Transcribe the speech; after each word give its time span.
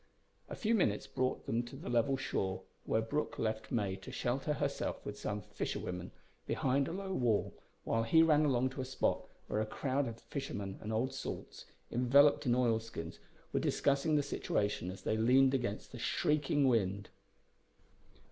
A 0.49 0.55
few 0.55 0.73
minutes 0.73 1.05
brought 1.05 1.45
them 1.45 1.61
to 1.61 1.75
the 1.75 1.87
level 1.87 2.17
shore 2.17 2.63
where 2.85 3.03
Brooke 3.03 3.37
left 3.37 3.71
May 3.71 3.95
to 3.97 4.11
shelter 4.11 4.53
herself 4.53 5.05
with 5.05 5.19
some 5.19 5.43
fisher 5.43 5.77
women 5.77 6.09
behind 6.47 6.87
a 6.87 6.91
low 6.91 7.13
wall, 7.13 7.53
while 7.83 8.01
he 8.01 8.23
ran 8.23 8.43
along 8.43 8.71
to 8.71 8.81
a 8.81 8.85
spot 8.85 9.27
where 9.45 9.61
a 9.61 9.65
crowd 9.67 10.07
of 10.07 10.19
fishermen 10.19 10.79
and 10.81 10.91
old 10.91 11.13
salts, 11.13 11.65
enveloped 11.91 12.47
in 12.47 12.55
oil 12.55 12.79
skins, 12.79 13.19
were 13.53 13.59
discussing 13.59 14.15
the 14.15 14.23
situation 14.23 14.89
as 14.89 15.03
they 15.03 15.17
leaned 15.17 15.53
against 15.53 15.91
the 15.91 15.99
shrieking 15.99 16.67
wind. 16.67 17.09